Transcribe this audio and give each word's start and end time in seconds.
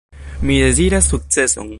Mi 0.41 0.55
deziras 0.61 1.05
sukceson. 1.05 1.69